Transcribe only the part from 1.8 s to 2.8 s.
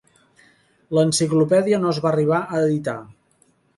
no es va arribar a